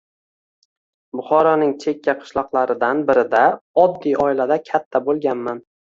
[1.17, 3.45] Buxoroning chekka qishloqlaridan birida,
[3.85, 5.63] oddiy oilada katta bo’lganman.